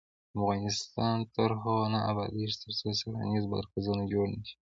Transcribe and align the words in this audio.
افغانستان 0.37 1.17
تر 1.35 1.49
هغو 1.61 1.79
نه 1.93 1.99
ابادیږي، 2.11 2.55
ترڅو 2.61 2.89
څیړنیز 2.99 3.43
مرکزونه 3.55 4.03
جوړ 4.11 4.25
نشي. 4.35 4.55